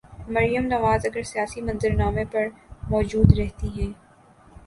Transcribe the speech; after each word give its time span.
مریم 0.27 0.65
نواز 0.67 1.05
اگر 1.05 1.23
سیاسی 1.23 1.61
منظر 1.61 1.93
نامے 1.95 2.25
پر 2.31 2.47
موجود 2.89 3.37
رہتی 3.39 3.67
ہیں۔ 3.77 3.91